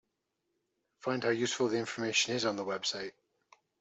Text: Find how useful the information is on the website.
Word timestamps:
Find 1.01 1.23
how 1.23 1.29
useful 1.29 1.67
the 1.67 1.77
information 1.77 2.33
is 2.33 2.45
on 2.45 2.55
the 2.55 2.65
website. 2.65 3.11